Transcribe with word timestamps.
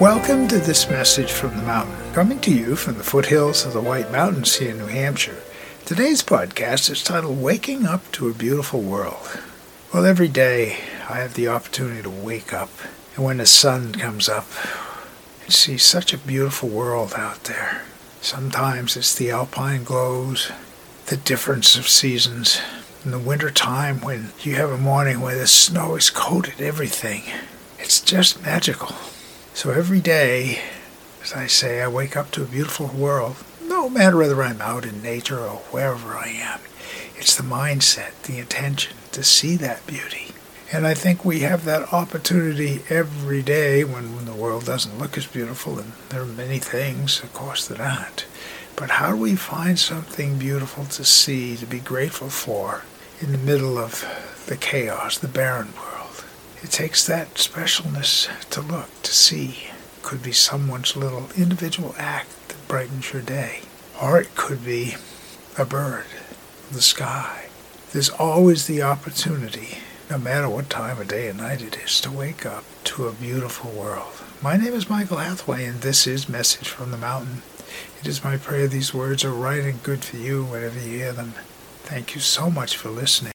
Welcome 0.00 0.48
to 0.48 0.58
this 0.58 0.90
message 0.90 1.30
from 1.30 1.56
the 1.56 1.62
mountain, 1.62 2.12
coming 2.12 2.40
to 2.40 2.52
you 2.52 2.74
from 2.74 2.98
the 2.98 3.04
foothills 3.04 3.64
of 3.64 3.74
the 3.74 3.80
White 3.80 4.10
Mountains 4.10 4.56
here 4.56 4.72
in 4.72 4.78
New 4.78 4.86
Hampshire. 4.86 5.40
Today's 5.84 6.20
podcast 6.20 6.90
is 6.90 7.00
titled 7.02 7.40
Waking 7.40 7.86
Up 7.86 8.10
to 8.12 8.28
a 8.28 8.34
Beautiful 8.34 8.82
World. 8.82 9.40
Well, 9.92 10.04
every 10.04 10.26
day 10.26 10.78
I 11.08 11.18
have 11.18 11.34
the 11.34 11.46
opportunity 11.46 12.02
to 12.02 12.10
wake 12.10 12.52
up, 12.52 12.70
and 13.14 13.24
when 13.24 13.36
the 13.36 13.46
sun 13.46 13.92
comes 13.92 14.28
up, 14.28 14.48
and 15.44 15.52
see 15.52 15.78
such 15.78 16.12
a 16.12 16.18
beautiful 16.18 16.68
world 16.68 17.14
out 17.16 17.44
there. 17.44 17.82
Sometimes 18.20 18.96
it's 18.96 19.14
the 19.14 19.30
alpine 19.30 19.84
glows, 19.84 20.50
the 21.06 21.16
difference 21.16 21.76
of 21.76 21.88
seasons. 21.88 22.60
In 23.04 23.12
the 23.12 23.18
winter 23.20 23.50
time, 23.50 24.00
when 24.00 24.32
you 24.40 24.56
have 24.56 24.70
a 24.70 24.76
morning 24.76 25.20
where 25.20 25.38
the 25.38 25.46
snow 25.46 25.94
has 25.94 26.10
coated 26.10 26.60
everything, 26.60 27.22
it's 27.78 28.00
just 28.00 28.42
magical. 28.42 28.96
So 29.54 29.70
every 29.70 30.00
day, 30.00 30.58
as 31.22 31.32
I 31.32 31.46
say, 31.46 31.80
I 31.80 31.86
wake 31.86 32.16
up 32.16 32.32
to 32.32 32.42
a 32.42 32.46
beautiful 32.46 32.88
world, 32.88 33.36
no 33.62 33.88
matter 33.88 34.16
whether 34.16 34.42
I'm 34.42 34.60
out 34.60 34.84
in 34.84 35.00
nature 35.00 35.38
or 35.38 35.58
wherever 35.70 36.16
I 36.16 36.26
am. 36.26 36.58
It's 37.16 37.36
the 37.36 37.44
mindset, 37.44 38.20
the 38.24 38.38
intention 38.38 38.96
to 39.12 39.22
see 39.22 39.54
that 39.56 39.86
beauty. 39.86 40.32
And 40.72 40.84
I 40.88 40.94
think 40.94 41.24
we 41.24 41.40
have 41.40 41.64
that 41.64 41.92
opportunity 41.92 42.82
every 42.90 43.42
day 43.42 43.84
when, 43.84 44.16
when 44.16 44.24
the 44.24 44.34
world 44.34 44.64
doesn't 44.66 44.98
look 44.98 45.16
as 45.16 45.26
beautiful, 45.26 45.78
and 45.78 45.92
there 46.08 46.22
are 46.22 46.26
many 46.26 46.58
things, 46.58 47.22
of 47.22 47.32
course, 47.32 47.68
that 47.68 47.80
aren't. 47.80 48.26
But 48.74 48.90
how 48.90 49.12
do 49.12 49.16
we 49.16 49.36
find 49.36 49.78
something 49.78 50.36
beautiful 50.36 50.84
to 50.86 51.04
see, 51.04 51.56
to 51.58 51.64
be 51.64 51.78
grateful 51.78 52.28
for, 52.28 52.82
in 53.20 53.30
the 53.30 53.38
middle 53.38 53.78
of 53.78 54.04
the 54.46 54.56
chaos, 54.56 55.16
the 55.16 55.28
barren 55.28 55.68
world? 55.76 55.93
It 56.64 56.70
takes 56.70 57.06
that 57.06 57.34
specialness 57.34 58.26
to 58.48 58.62
look, 58.62 58.88
to 59.02 59.12
see. 59.12 59.64
Could 60.02 60.22
be 60.22 60.32
someone's 60.32 60.96
little 60.96 61.28
individual 61.36 61.94
act 61.98 62.48
that 62.48 62.68
brightens 62.68 63.12
your 63.12 63.20
day. 63.20 63.60
Or 64.00 64.18
it 64.18 64.34
could 64.34 64.64
be 64.64 64.94
a 65.58 65.66
bird, 65.66 66.06
the 66.72 66.80
sky. 66.80 67.48
There's 67.92 68.08
always 68.08 68.66
the 68.66 68.80
opportunity, 68.80 69.76
no 70.08 70.16
matter 70.16 70.48
what 70.48 70.70
time 70.70 70.98
of 70.98 71.08
day 71.08 71.28
and 71.28 71.36
night 71.36 71.60
it 71.60 71.76
is, 71.84 72.00
to 72.00 72.10
wake 72.10 72.46
up 72.46 72.64
to 72.84 73.08
a 73.08 73.12
beautiful 73.12 73.70
world. 73.70 74.14
My 74.40 74.56
name 74.56 74.72
is 74.72 74.88
Michael 74.88 75.18
Hathaway, 75.18 75.66
and 75.66 75.82
this 75.82 76.06
is 76.06 76.30
Message 76.30 76.68
from 76.70 76.92
the 76.92 76.96
Mountain. 76.96 77.42
It 78.00 78.06
is 78.06 78.24
my 78.24 78.38
prayer 78.38 78.68
these 78.68 78.94
words 78.94 79.22
are 79.22 79.34
right 79.34 79.62
and 79.64 79.82
good 79.82 80.02
for 80.02 80.16
you 80.16 80.44
whenever 80.44 80.80
you 80.80 80.96
hear 80.98 81.12
them. 81.12 81.34
Thank 81.82 82.14
you 82.14 82.22
so 82.22 82.50
much 82.50 82.74
for 82.74 82.88
listening. 82.88 83.32